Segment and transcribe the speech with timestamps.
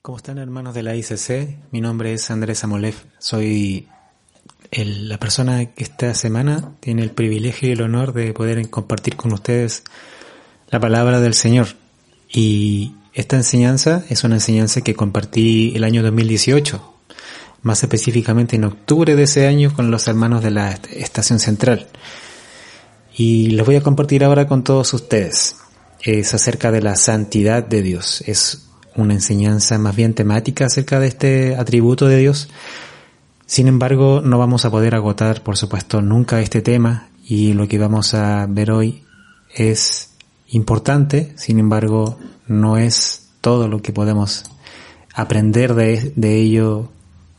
[0.00, 1.70] ¿Cómo están hermanos de la ICC?
[1.70, 2.96] Mi nombre es Andrés Amolev.
[3.20, 3.86] Soy
[4.72, 9.32] la persona que esta semana tiene el privilegio y el honor de poder compartir con
[9.32, 9.84] ustedes
[10.68, 11.68] la palabra del Señor.
[12.28, 16.82] Y esta enseñanza es una enseñanza que compartí el año 2018,
[17.62, 21.86] más específicamente en octubre de ese año con los hermanos de la Estación Central.
[23.14, 25.54] Y los voy a compartir ahora con todos ustedes.
[26.00, 28.24] Es acerca de la santidad de Dios.
[28.26, 32.48] Es una enseñanza más bien temática acerca de este atributo de Dios.
[33.46, 37.78] Sin embargo, no vamos a poder agotar, por supuesto, nunca este tema y lo que
[37.78, 39.04] vamos a ver hoy
[39.54, 40.10] es
[40.48, 44.44] importante, sin embargo, no es todo lo que podemos
[45.14, 46.90] aprender de, ello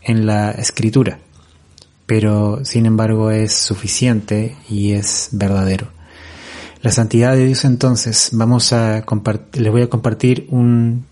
[0.02, 1.20] en la escritura,
[2.06, 5.88] pero sin embargo es suficiente y es verdadero.
[6.82, 9.06] La santidad de Dios entonces, vamos a
[9.54, 11.06] les voy a compartir un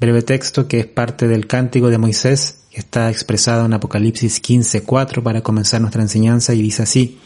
[0.00, 5.22] breve texto que es parte del cántico de Moisés, que está expresado en Apocalipsis 15.4
[5.22, 7.18] para comenzar nuestra enseñanza y dice así,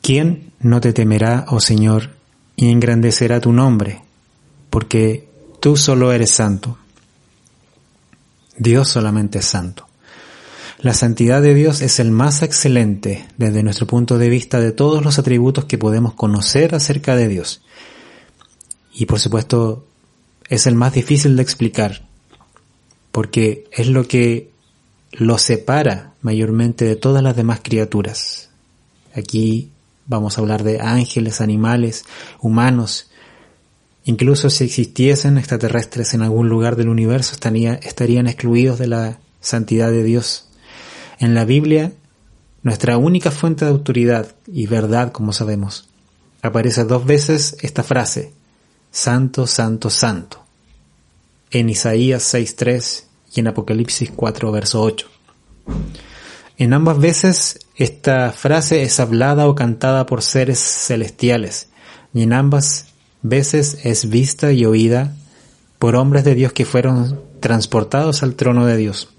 [0.00, 2.10] ¿quién no te temerá, oh Señor,
[2.56, 4.02] y engrandecerá tu nombre?
[4.70, 5.28] Porque
[5.60, 6.78] tú solo eres santo.
[8.56, 9.86] Dios solamente es santo.
[10.80, 15.04] La santidad de Dios es el más excelente desde nuestro punto de vista de todos
[15.04, 17.62] los atributos que podemos conocer acerca de Dios.
[18.94, 19.88] Y por supuesto,
[20.48, 22.06] es el más difícil de explicar,
[23.12, 24.50] porque es lo que
[25.12, 28.50] lo separa mayormente de todas las demás criaturas.
[29.14, 29.70] Aquí
[30.06, 32.04] vamos a hablar de ángeles, animales,
[32.40, 33.10] humanos.
[34.04, 40.02] Incluso si existiesen extraterrestres en algún lugar del universo, estarían excluidos de la santidad de
[40.02, 40.48] Dios.
[41.18, 41.92] En la Biblia,
[42.62, 45.88] nuestra única fuente de autoridad y verdad, como sabemos,
[46.42, 48.32] aparece dos veces esta frase,
[48.90, 50.44] Santo, Santo, Santo,
[51.50, 53.04] en Isaías 6.3
[53.34, 55.06] y en Apocalipsis 4, verso 8.
[56.56, 61.68] En ambas veces esta frase es hablada o cantada por seres celestiales
[62.12, 62.86] y en ambas
[63.22, 65.14] veces es vista y oída
[65.78, 69.10] por hombres de Dios que fueron transportados al trono de Dios.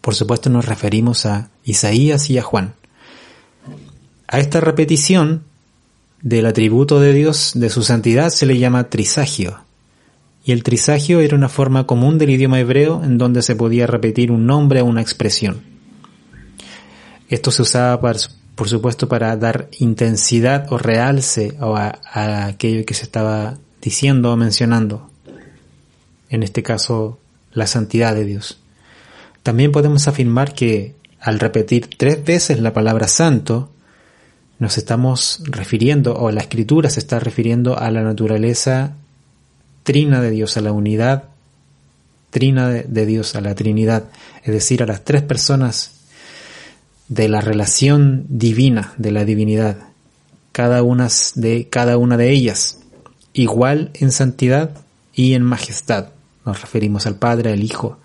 [0.00, 2.74] Por supuesto nos referimos a Isaías y a Juan.
[4.28, 5.44] A esta repetición
[6.20, 9.65] del atributo de Dios, de su santidad, se le llama trisagio.
[10.46, 14.30] Y el trisagio era una forma común del idioma hebreo en donde se podía repetir
[14.30, 15.60] un nombre o una expresión.
[17.28, 23.02] Esto se usaba, por supuesto, para dar intensidad o realce a, a aquello que se
[23.02, 25.10] estaba diciendo o mencionando.
[26.28, 27.18] En este caso,
[27.52, 28.60] la santidad de Dios.
[29.42, 33.72] También podemos afirmar que al repetir tres veces la palabra santo,
[34.60, 38.94] nos estamos refiriendo, o la escritura se está refiriendo a la naturaleza
[39.86, 41.30] trina de Dios, a la unidad
[42.36, 44.10] trina de Dios, a la Trinidad,
[44.44, 45.92] es decir, a las tres personas
[47.08, 49.78] de la relación divina, de la divinidad,
[50.52, 52.80] cada una de, cada una de ellas,
[53.32, 54.70] igual en santidad
[55.14, 56.08] y en majestad.
[56.44, 58.00] Nos referimos al Padre, al Hijo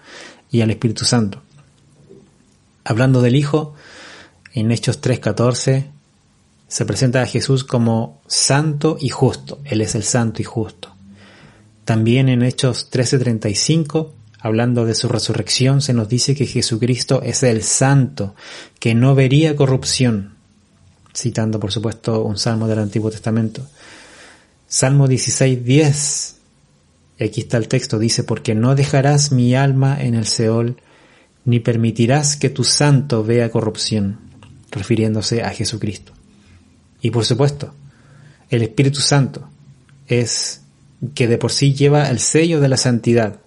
[0.50, 1.42] y al Espíritu Santo.
[2.86, 3.76] Hablando del Hijo,
[4.54, 5.88] en Hechos 3:14
[6.70, 9.60] se presenta a Jesús como santo y justo.
[9.66, 10.91] Él es el santo y justo.
[11.86, 17.64] También en Hechos 13:35, hablando de su resurrección, se nos dice que Jesucristo es el
[17.64, 18.36] santo,
[18.80, 20.36] que no vería corrupción,
[21.16, 23.68] citando por supuesto un salmo del Antiguo Testamento.
[24.68, 26.36] Salmo 16:10,
[27.20, 30.78] y aquí está el texto, dice, porque no dejarás mi alma en el Seol,
[31.46, 34.20] ni permitirás que tu santo vea corrupción,
[34.70, 36.14] refiriéndose a Jesucristo.
[37.02, 37.74] Y por supuesto,
[38.50, 39.50] el Espíritu Santo
[40.08, 40.61] es
[41.14, 43.40] que de por sí lleva el sello de la santidad.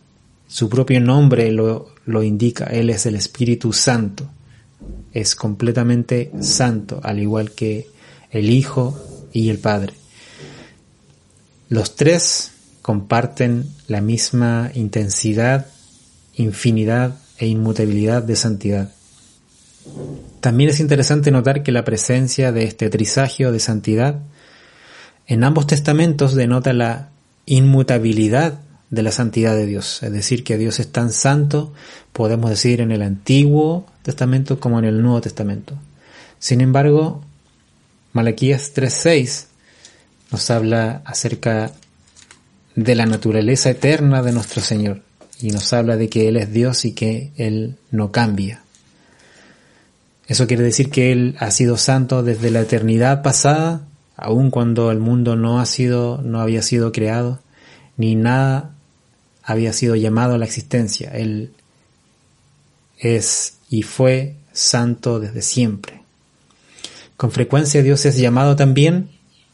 [0.48, 4.28] Su propio nombre lo, lo indica, Él es el Espíritu Santo.
[5.12, 7.88] Es completamente santo, al igual que
[8.30, 8.98] el Hijo
[9.32, 9.94] y el Padre.
[11.68, 12.50] Los tres
[12.82, 15.66] comparten la misma intensidad,
[16.34, 18.92] infinidad e inmutabilidad de santidad.
[20.40, 24.20] También es interesante notar que la presencia de este trisagio de santidad
[25.26, 27.10] en ambos testamentos denota la
[27.46, 28.60] inmutabilidad
[28.90, 30.02] de la santidad de Dios.
[30.02, 31.72] Es decir, que Dios es tan santo,
[32.12, 35.74] podemos decir en el Antiguo Testamento como en el Nuevo Testamento.
[36.38, 37.24] Sin embargo,
[38.12, 39.46] Malaquías 3.6
[40.30, 41.72] nos habla acerca
[42.76, 45.02] de la naturaleza eterna de nuestro Señor
[45.40, 48.62] y nos habla de que Él es Dios y que Él no cambia.
[50.26, 53.86] Eso quiere decir que Él ha sido santo desde la eternidad pasada,
[54.16, 57.40] aun cuando el mundo no ha sido, no había sido creado,
[57.96, 58.74] ni nada
[59.42, 61.10] había sido llamado a la existencia.
[61.10, 61.52] Él
[62.98, 66.02] es y fue santo desde siempre.
[67.16, 69.10] Con frecuencia Dios es llamado también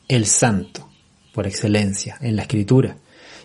[0.08, 0.88] el santo,
[1.32, 2.96] por excelencia, en la escritura.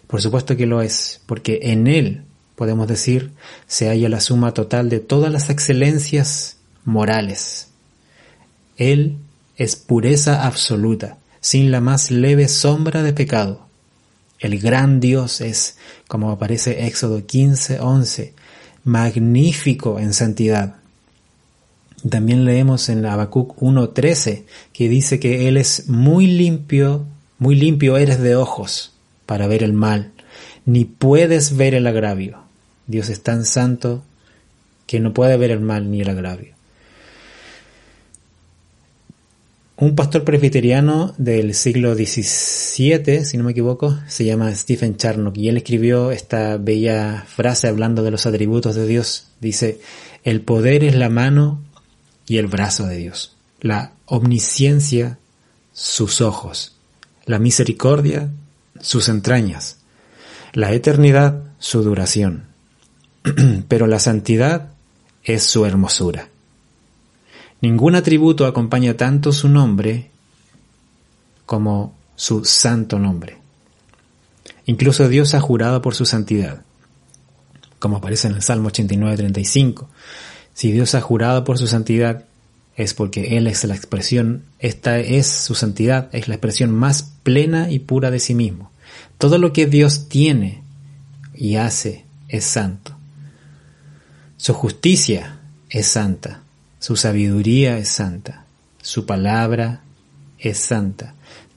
[0.08, 2.24] Por supuesto que lo es, porque en Él,
[2.56, 3.32] podemos decir,
[3.68, 7.70] se halla la suma total de todas las excelencias morales.
[8.78, 9.18] Él
[9.58, 13.68] es pureza absoluta, sin la más leve sombra de pecado.
[14.40, 18.34] El gran Dios es, como aparece Éxodo 15, 11,
[18.84, 20.76] magnífico en santidad.
[22.08, 24.44] También leemos en Habacuc 1.13
[24.74, 27.06] que dice que Él es muy limpio,
[27.40, 28.94] muy limpio eres de ojos
[29.26, 30.12] para ver el mal,
[30.66, 32.40] ni puedes ver el agravio.
[32.88, 34.04] Dios es tan santo
[34.86, 36.55] que no puede ver el mal ni el agravio.
[39.78, 45.50] Un pastor presbiteriano del siglo XVII, si no me equivoco, se llama Stephen Charnock y
[45.50, 49.28] él escribió esta bella frase hablando de los atributos de Dios.
[49.42, 49.82] Dice,
[50.24, 51.62] el poder es la mano
[52.26, 55.20] y el brazo de Dios, la omnisciencia,
[55.74, 56.78] sus ojos,
[57.26, 58.30] la misericordia,
[58.80, 59.80] sus entrañas,
[60.54, 62.46] la eternidad, su duración,
[63.68, 64.70] pero la santidad
[65.26, 66.30] es su hermosura.
[67.62, 70.12] Ningún atributo acompaña tanto su nombre
[71.46, 73.38] como su santo nombre.
[74.66, 76.64] Incluso Dios ha jurado por su santidad,
[77.80, 79.88] como aparece en el Salmo 89-35.
[80.54, 82.26] Si Dios ha jurado por su santidad,
[82.76, 87.70] es porque Él es la expresión, esta es su santidad, es la expresión más plena
[87.70, 88.72] y pura de sí mismo.
[89.18, 90.62] Todo lo que Dios tiene
[91.34, 92.96] y hace es santo.
[94.38, 96.42] Su justicia es santa,
[96.86, 98.46] su sabiduría es santa,
[98.80, 99.82] su palabra
[100.38, 101.16] es santa,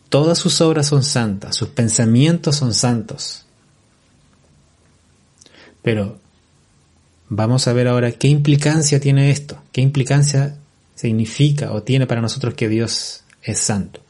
[0.08, 3.44] todas sus obras son santas, sus pensamientos son santos.
[5.82, 6.18] Pero
[7.28, 10.56] vamos a ver ahora qué implicancia tiene esto, qué implicancia
[10.94, 14.00] significa o tiene para nosotros que Dios es santo.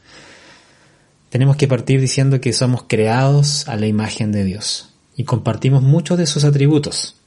[1.27, 4.93] Tenemos que partir diciendo que somos creados a la imagen de Dios.
[5.17, 7.17] Y compartimos muchos de sus atributos,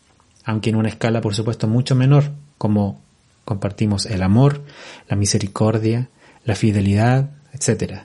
[0.45, 3.03] aunque en una escala por supuesto mucho menor, como
[3.53, 4.63] compartimos el amor,
[5.09, 6.09] la misericordia,
[6.47, 8.05] la fidelidad, etc.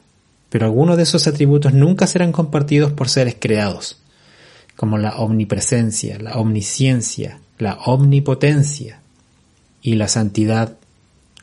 [0.50, 3.98] Pero algunos de esos atributos nunca serán compartidos por seres creados,
[4.76, 9.00] como la omnipresencia, la omnisciencia, la omnipotencia
[9.82, 10.76] y la santidad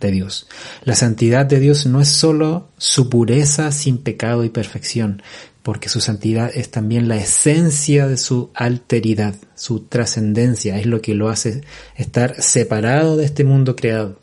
[0.01, 0.49] de Dios.
[0.85, 5.23] La santidad de Dios no es sólo su pureza sin pecado y perfección,
[5.65, 11.15] porque su santidad es también la esencia de su alteridad, su trascendencia, es lo que
[11.15, 11.63] lo hace
[11.97, 14.21] estar separado de este mundo creado.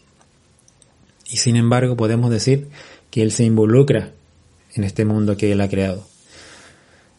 [1.31, 2.67] Y sin embargo podemos decir
[3.09, 4.11] que Él se involucra
[4.75, 6.07] en este mundo que Él ha creado.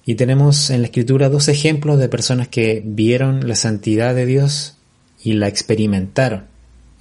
[0.06, 4.76] Y tenemos en la escritura dos ejemplos de personas que vieron la santidad de Dios
[5.20, 6.44] y la experimentaron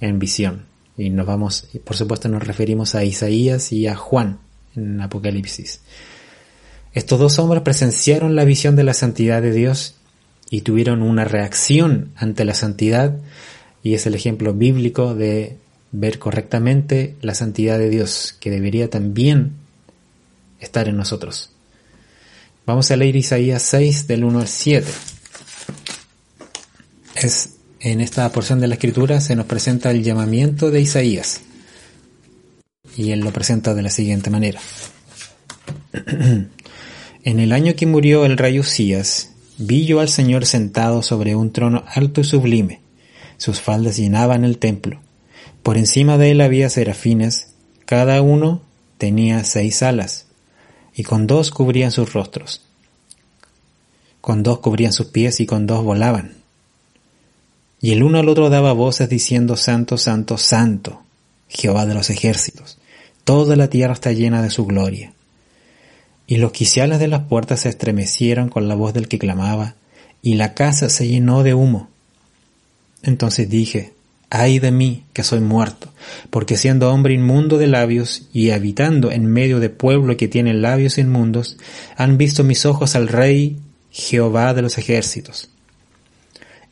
[0.00, 0.66] en visión.
[0.98, 4.40] Y nos vamos, por supuesto nos referimos a Isaías y a Juan
[4.74, 5.82] en Apocalipsis.
[6.94, 9.94] Estos dos hombres presenciaron la visión de la santidad de Dios
[10.50, 13.16] y tuvieron una reacción ante la santidad
[13.82, 15.56] y es el ejemplo bíblico de
[15.90, 19.52] ver correctamente la santidad de Dios que debería también
[20.60, 21.50] estar en nosotros.
[22.66, 24.86] Vamos a leer Isaías 6 del 1 al 7.
[27.16, 31.40] Es en esta porción de la escritura se nos presenta el llamamiento de Isaías.
[32.96, 34.60] Y él lo presenta de la siguiente manera.
[37.24, 41.52] en el año que murió el rey Usías, vi yo al Señor sentado sobre un
[41.52, 42.80] trono alto y sublime.
[43.36, 45.00] Sus faldas llenaban el templo.
[45.62, 48.62] Por encima de él había serafines, cada uno
[48.98, 50.26] tenía seis alas,
[50.94, 52.62] y con dos cubrían sus rostros.
[54.20, 56.42] Con dos cubrían sus pies y con dos volaban
[57.82, 61.02] y el uno al otro daba voces diciendo, Santo, Santo, Santo,
[61.48, 62.78] Jehová de los ejércitos,
[63.24, 65.12] toda la tierra está llena de su gloria.
[66.26, 69.74] Y los quiciales de las puertas se estremecieron con la voz del que clamaba,
[70.22, 71.88] y la casa se llenó de humo.
[73.02, 73.92] Entonces dije,
[74.30, 75.92] ay de mí, que soy muerto,
[76.30, 80.96] porque siendo hombre inmundo de labios y habitando en medio de pueblo que tiene labios
[80.96, 81.58] inmundos,
[81.96, 83.58] han visto mis ojos al Rey
[83.90, 85.50] Jehová de los ejércitos.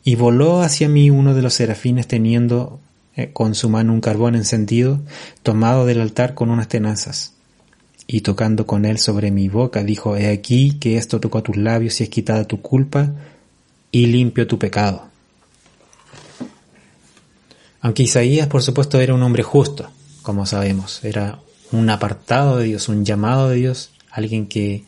[0.03, 2.79] Y voló hacia mí uno de los serafines teniendo
[3.15, 5.01] eh, con su mano un carbón encendido,
[5.43, 7.33] tomado del altar con unas tenazas.
[8.13, 11.55] Y tocando con él sobre mi boca, dijo, He aquí que esto tocó a tus
[11.55, 13.13] labios y es quitada tu culpa
[13.89, 15.07] y limpio tu pecado.
[17.79, 19.89] Aunque Isaías, por supuesto, era un hombre justo,
[20.23, 21.39] como sabemos, era
[21.71, 24.83] un apartado de Dios, un llamado de Dios, alguien que,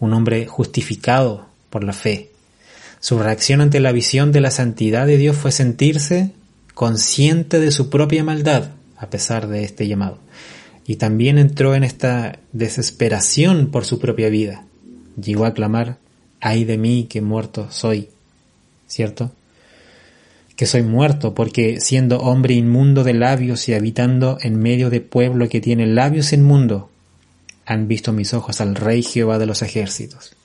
[0.00, 2.32] un hombre justificado por la fe.
[2.98, 6.32] Su reacción ante la visión de la santidad de Dios fue sentirse
[6.74, 10.18] consciente de su propia maldad, a pesar de este llamado.
[10.86, 14.64] Y también entró en esta desesperación por su propia vida.
[15.20, 15.98] Llegó a clamar,
[16.40, 18.08] ay de mí que muerto soy.
[18.86, 19.32] ¿Cierto?
[20.54, 25.48] Que soy muerto porque siendo hombre inmundo de labios y habitando en medio de pueblo
[25.48, 26.88] que tiene labios inmundo,
[27.66, 30.36] han visto mis ojos al Rey Jehová de los ejércitos.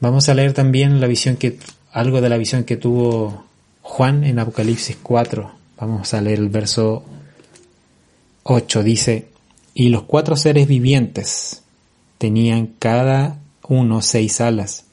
[0.00, 1.58] Vamos a leer también la visión que,
[1.92, 3.44] algo de la visión que tuvo
[3.82, 5.52] Juan en Apocalipsis 4.
[5.78, 7.04] Vamos a leer el verso
[8.42, 8.82] 8.
[8.82, 9.28] Dice,
[9.74, 11.62] y los cuatro seres vivientes
[12.18, 14.84] tenían cada uno seis alas,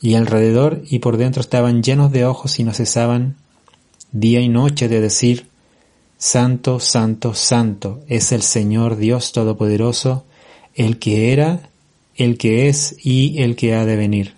[0.00, 3.36] y alrededor y por dentro estaban llenos de ojos y no cesaban
[4.12, 5.48] día y noche de decir,
[6.16, 10.24] Santo, Santo, Santo es el Señor Dios Todopoderoso,
[10.74, 11.70] el que era,
[12.16, 14.34] el que es y el que ha de venir.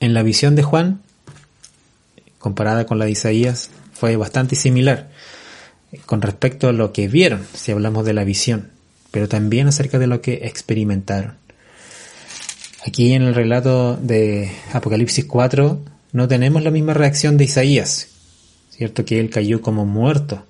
[0.00, 1.02] En la visión de Juan,
[2.38, 5.10] comparada con la de Isaías, fue bastante similar
[6.04, 8.70] con respecto a lo que vieron, si hablamos de la visión,
[9.10, 11.34] pero también acerca de lo que experimentaron.
[12.86, 15.80] Aquí en el relato de Apocalipsis 4
[16.12, 18.08] no tenemos la misma reacción de Isaías,
[18.70, 20.44] cierto que él cayó como muerto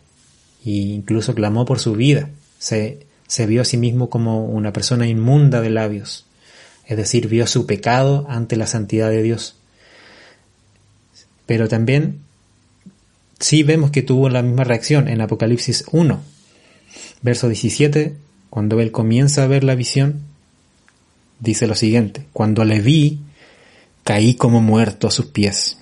[0.65, 2.29] e incluso clamó por su vida.
[2.59, 6.27] Se se vio a sí mismo como una persona inmunda de labios,
[6.87, 9.57] es decir, vio su pecado ante la santidad de Dios.
[11.45, 12.21] Pero también
[13.39, 16.21] sí vemos que tuvo la misma reacción en Apocalipsis 1,
[17.23, 18.15] verso 17,
[18.51, 20.23] cuando él comienza a ver la visión,
[21.41, 23.21] dice lo siguiente, cuando le vi,
[24.05, 25.79] caí como muerto a sus pies.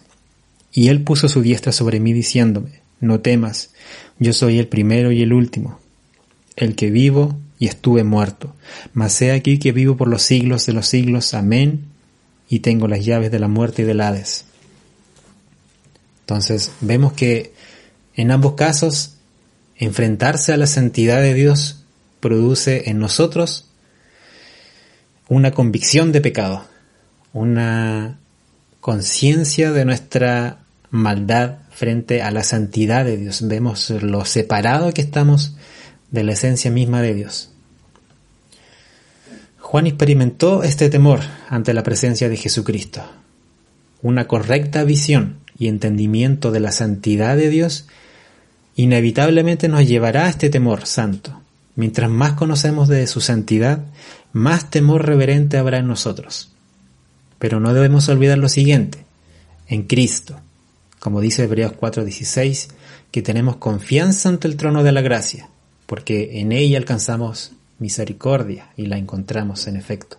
[0.73, 3.71] Y él puso su diestra sobre mí diciéndome, no temas,
[4.19, 5.79] yo soy el primero y el último,
[6.57, 8.55] el que vivo y estuve muerto.
[8.93, 11.35] Mas he aquí que vivo por los siglos de los siglos.
[11.35, 11.87] Amén.
[12.49, 14.45] Y tengo las llaves de la muerte y del Hades.
[16.25, 17.53] Entonces vemos que
[18.15, 19.17] en ambos casos
[19.77, 21.85] enfrentarse a la santidad de Dios
[22.21, 23.69] produce en nosotros
[25.29, 26.65] una convicción de pecado,
[27.35, 28.19] una
[28.81, 33.47] conciencia de nuestra maldad frente a la santidad de Dios.
[33.47, 35.57] Vemos lo separado que estamos
[36.11, 37.51] de la esencia misma de Dios.
[39.59, 43.03] Juan experimentó este temor ante la presencia de Jesucristo.
[44.01, 47.87] Una correcta visión y entendimiento de la santidad de Dios
[48.77, 51.41] inevitablemente nos llevará a este temor santo.
[51.77, 53.85] Mientras más conocemos de su santidad,
[54.33, 56.51] más temor reverente habrá en nosotros.
[57.39, 59.05] Pero no debemos olvidar lo siguiente,
[59.69, 60.41] en Cristo,
[60.99, 62.69] como dice Hebreos 4:16,
[63.11, 65.49] que tenemos confianza ante el trono de la gracia,
[65.87, 70.19] porque en ella alcanzamos misericordia y la encontramos en efecto.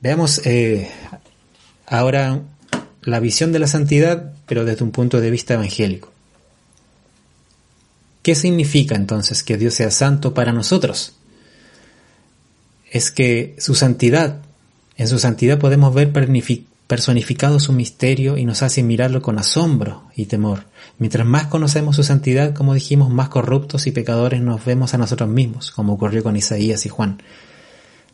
[0.00, 0.90] Veamos eh,
[1.86, 2.40] ahora
[3.02, 6.12] la visión de la santidad, pero desde un punto de vista evangélico.
[8.22, 11.12] ¿Qué significa entonces que Dios sea santo para nosotros?
[12.90, 14.40] Es que su santidad,
[14.96, 16.12] en su santidad podemos ver
[16.86, 20.64] personificado su misterio y nos hace mirarlo con asombro y temor.
[20.98, 25.28] Mientras más conocemos su santidad, como dijimos, más corruptos y pecadores nos vemos a nosotros
[25.28, 27.22] mismos, como ocurrió con Isaías y Juan.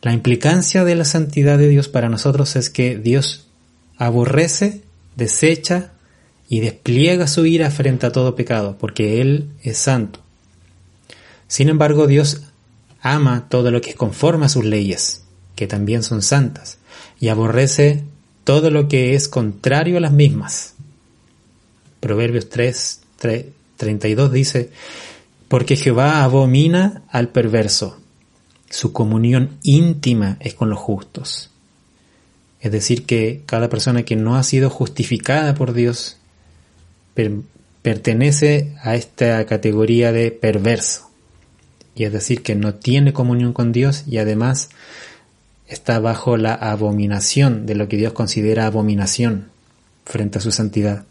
[0.01, 3.44] La implicancia de la santidad de Dios para nosotros es que Dios
[3.97, 4.83] aborrece,
[5.15, 5.91] desecha
[6.47, 10.19] y despliega su ira frente a todo pecado, porque Él es santo.
[11.47, 12.43] Sin embargo, Dios
[13.01, 15.23] ama todo lo que es conforme a sus leyes,
[15.55, 16.77] que también son santas,
[17.19, 18.03] y aborrece
[18.43, 20.75] todo lo que es contrario a las mismas.
[21.99, 23.01] Proverbios 3,
[23.77, 24.69] 32 dice,
[25.47, 27.99] porque Jehová abomina al perverso,
[28.69, 31.51] su comunión íntima es con los justos.
[32.65, 36.17] Es decir, que cada persona que no ha sido justificada por Dios
[37.83, 41.11] pertenece a esta categoría de perverso.
[41.93, 44.69] Y es decir, que no tiene comunión con Dios y además
[45.67, 49.49] está bajo la abominación de lo que Dios considera abominación
[50.03, 51.05] frente a su santidad.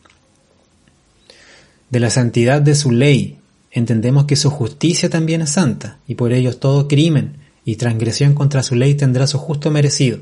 [1.89, 3.39] De la santidad de su ley
[3.71, 8.65] entendemos que su justicia también es santa y por ello todo crimen y transgresión contra
[8.65, 10.19] su ley tendrá su justo merecido,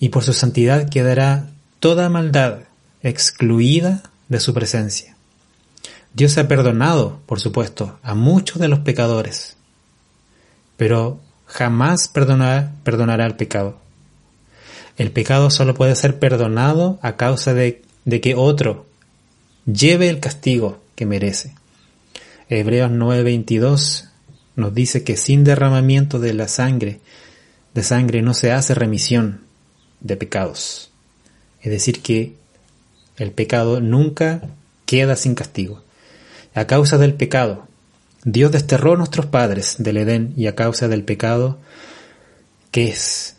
[0.00, 2.60] y por su santidad quedará toda maldad
[3.02, 5.14] excluida de su presencia.
[6.14, 9.56] Dios ha perdonado, por supuesto, a muchos de los pecadores,
[10.76, 13.78] pero jamás perdonará, perdonará el pecado.
[14.96, 18.86] El pecado solo puede ser perdonado a causa de, de que otro
[19.66, 21.54] lleve el castigo que merece.
[22.48, 24.08] Hebreos 9:22
[24.56, 27.00] nos dice que sin derramamiento de la sangre,
[27.74, 29.49] de sangre no se hace remisión
[30.00, 30.90] de pecados.
[31.60, 32.34] Es decir, que
[33.16, 34.42] el pecado nunca
[34.86, 35.82] queda sin castigo.
[36.54, 37.66] A causa del pecado,
[38.24, 41.58] Dios desterró a nuestros padres del Edén y a causa del pecado,
[42.70, 43.36] que es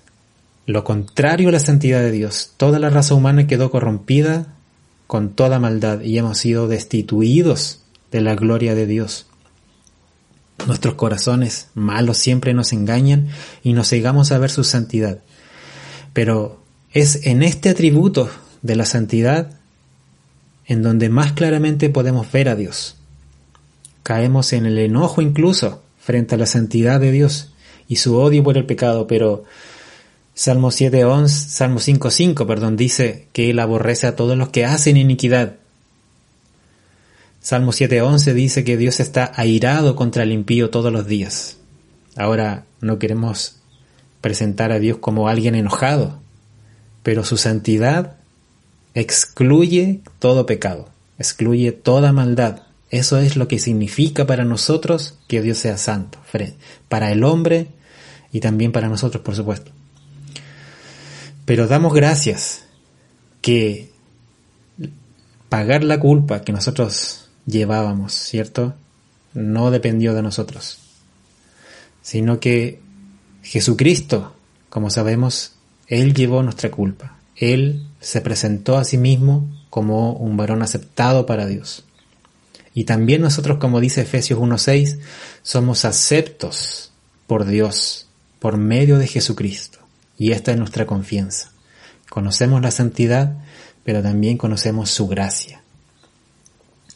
[0.66, 4.54] lo contrario a la santidad de Dios, toda la raza humana quedó corrompida
[5.08, 9.26] con toda maldad y hemos sido destituidos de la gloria de Dios.
[10.68, 13.30] Nuestros corazones malos siempre nos engañan
[13.64, 15.20] y nos cegamos a ver su santidad.
[16.14, 16.62] Pero
[16.94, 18.30] es en este atributo
[18.62, 19.58] de la santidad
[20.66, 22.96] en donde más claramente podemos ver a Dios.
[24.04, 27.52] Caemos en el enojo incluso frente a la santidad de Dios
[27.88, 29.44] y su odio por el pecado, pero
[30.34, 35.56] Salmo 7.11, Salmo 5.5, perdón, dice que Él aborrece a todos los que hacen iniquidad.
[37.42, 41.58] Salmo 7.11 dice que Dios está airado contra el impío todos los días.
[42.16, 43.61] Ahora no queremos
[44.22, 46.20] presentar a Dios como alguien enojado,
[47.04, 48.18] pero su santidad
[48.94, 52.62] excluye todo pecado, excluye toda maldad.
[52.90, 56.20] Eso es lo que significa para nosotros que Dios sea santo,
[56.90, 57.68] para el hombre
[58.32, 59.72] y también para nosotros, por supuesto.
[61.46, 62.66] Pero damos gracias
[63.42, 63.92] que
[65.50, 68.76] pagar la culpa que nosotros llevábamos, ¿cierto?
[69.34, 70.80] No dependió de nosotros,
[72.02, 72.80] sino que
[73.44, 74.36] Jesucristo,
[74.70, 75.54] como sabemos,
[75.88, 77.18] Él llevó nuestra culpa.
[77.36, 81.86] Él se presentó a sí mismo como un varón aceptado para Dios.
[82.74, 85.00] Y también nosotros, como dice Efesios 1.6,
[85.44, 86.92] somos aceptos
[87.28, 88.08] por Dios
[88.40, 89.80] por medio de Jesucristo.
[90.18, 91.52] Y esta es nuestra confianza.
[92.10, 93.38] Conocemos la santidad,
[93.84, 95.62] pero también conocemos su gracia.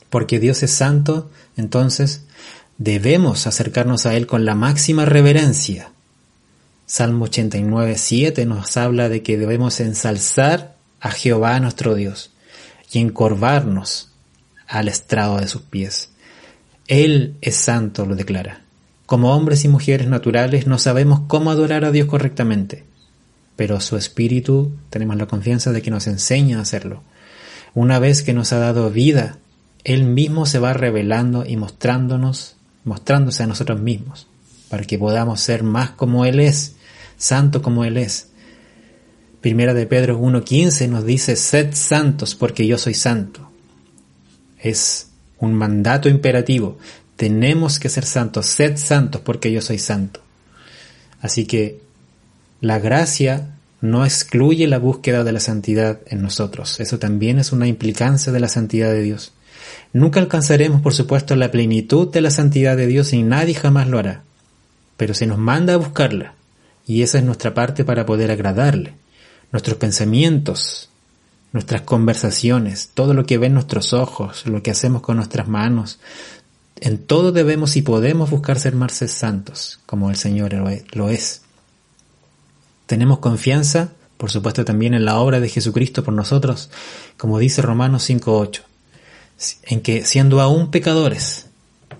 [0.09, 2.21] Porque Dios es santo, entonces
[2.77, 5.91] debemos acercarnos a Él con la máxima reverencia.
[6.87, 12.31] Salmo 89, 7 nos habla de que debemos ensalzar a Jehová nuestro Dios
[12.91, 14.11] y encorvarnos
[14.67, 16.11] al estrado de sus pies.
[16.87, 18.61] Él es santo, lo declara.
[19.07, 22.85] Como hombres y mujeres naturales no sabemos cómo adorar a Dios correctamente,
[23.55, 27.01] pero su Espíritu tenemos la confianza de que nos enseña a hacerlo.
[27.73, 29.39] Una vez que nos ha dado vida,
[29.83, 34.27] Él mismo se va revelando y mostrándonos, mostrándose a nosotros mismos,
[34.69, 36.74] para que podamos ser más como Él es,
[37.17, 38.29] santo como Él es.
[39.41, 43.51] Primera de Pedro 1.15 nos dice, sed santos porque yo soy santo.
[44.59, 46.77] Es un mandato imperativo.
[47.15, 50.21] Tenemos que ser santos, sed santos porque yo soy santo.
[51.21, 51.81] Así que
[52.61, 56.79] la gracia no excluye la búsqueda de la santidad en nosotros.
[56.79, 59.33] Eso también es una implicancia de la santidad de Dios.
[59.93, 63.99] Nunca alcanzaremos, por supuesto, la plenitud de la santidad de Dios y nadie jamás lo
[63.99, 64.23] hará.
[64.97, 66.34] Pero se nos manda a buscarla.
[66.87, 68.93] Y esa es nuestra parte para poder agradarle.
[69.51, 70.89] Nuestros pensamientos,
[71.51, 75.99] nuestras conversaciones, todo lo que ven nuestros ojos, lo que hacemos con nuestras manos,
[76.81, 80.53] en todo debemos y podemos buscar ser más santos, como el Señor
[80.93, 81.41] lo es.
[82.85, 86.69] Tenemos confianza, por supuesto, también en la obra de Jesucristo por nosotros,
[87.17, 88.61] como dice Romanos 5.8,
[89.63, 91.47] en que siendo aún pecadores,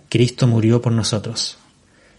[0.10, 1.58] Cristo murió por nosotros.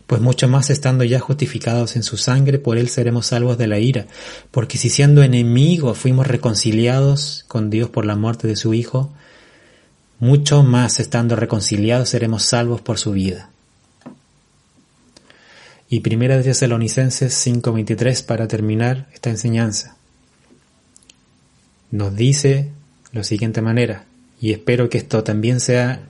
[0.06, 3.78] Pues mucho más estando ya justificados en su sangre, por él seremos salvos de la
[3.78, 4.06] ira,
[4.52, 9.12] porque si siendo enemigos fuimos reconciliados con Dios por la muerte de su Hijo,
[10.18, 13.50] mucho más estando reconciliados seremos salvos por su vida.
[15.88, 19.96] Y Primera de Tesalonicenses 5:23 para terminar esta enseñanza.
[21.90, 22.70] Nos dice
[23.12, 24.04] la siguiente manera,
[24.40, 26.00] y espero que esto también sea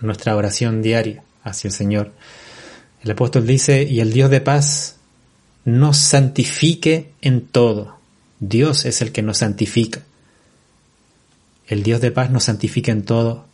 [0.00, 2.12] nuestra oración diaria hacia el Señor.
[3.06, 4.96] El apóstol dice, y el Dios de paz
[5.64, 8.00] nos santifique en todo.
[8.40, 10.00] Dios es el que nos santifica.
[11.68, 13.46] El Dios de paz nos santifica en todo,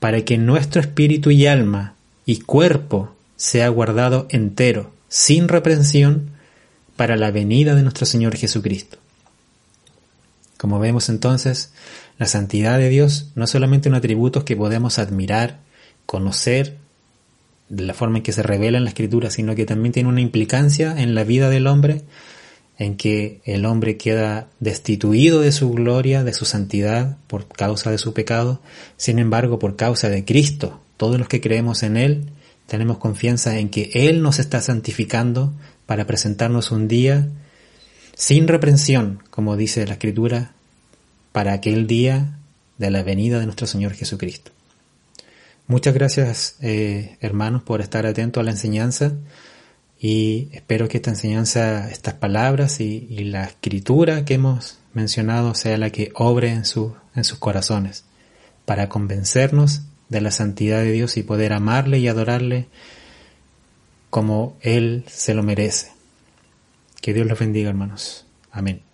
[0.00, 6.30] para que nuestro espíritu y alma y cuerpo sea guardado entero sin reprensión
[6.96, 8.96] para la venida de nuestro Señor Jesucristo.
[10.56, 11.74] Como vemos entonces,
[12.18, 15.58] la santidad de Dios no es solamente un atributo que podemos admirar,
[16.06, 16.78] conocer
[17.68, 20.94] la forma en que se revela en la escritura, sino que también tiene una implicancia
[21.00, 22.02] en la vida del hombre,
[22.78, 27.98] en que el hombre queda destituido de su gloria, de su santidad, por causa de
[27.98, 28.60] su pecado.
[28.96, 32.30] Sin embargo, por causa de Cristo, todos los que creemos en Él,
[32.66, 35.52] tenemos confianza en que Él nos está santificando
[35.86, 37.28] para presentarnos un día
[38.16, 40.52] sin reprensión, como dice la Escritura,
[41.32, 42.38] para aquel día
[42.78, 44.53] de la venida de nuestro Señor Jesucristo.
[45.66, 49.14] Muchas gracias, eh, hermanos, por estar atentos a la enseñanza
[49.98, 55.88] y espero que esta enseñanza, estas palabras y, la escritura que hemos mencionado sea la
[55.88, 56.64] que obre en,
[57.14, 58.04] en sus corazones
[58.66, 62.68] para convencernos de la santidad de Dios y poder amarle y adorarle
[64.10, 65.92] como Él se lo merece.
[67.00, 68.26] Que Dios los bendiga, hermanos.
[68.52, 68.93] Amén.